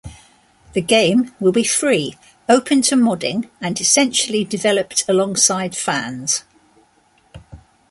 The 0.73 0.81
game 0.81 1.31
will 1.39 1.51
be 1.51 1.63
free, 1.63 2.15
open 2.49 2.81
to 2.81 2.95
modding, 2.95 3.51
and 3.61 3.79
essentially 3.79 4.43
developed 4.43 5.05
alongside 5.07 5.77
fans. 5.77 6.43